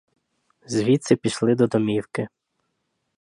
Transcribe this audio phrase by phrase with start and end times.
[0.65, 2.27] Звідси пішли до домівки.